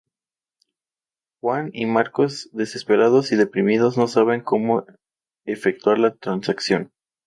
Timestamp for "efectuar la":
5.45-6.15